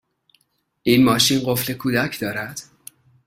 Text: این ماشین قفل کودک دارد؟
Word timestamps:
این 0.83 1.03
ماشین 1.05 1.39
قفل 1.45 1.73
کودک 1.73 2.19
دارد؟ 2.19 2.59